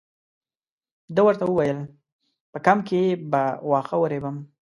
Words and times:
ده 1.15 1.21
ورته 1.27 1.43
وویل 1.47 1.79
په 2.51 2.57
کمپ 2.65 2.81
کې 2.89 3.01
به 3.31 3.43
واښه 3.69 3.95
ورېبم. 3.99 4.35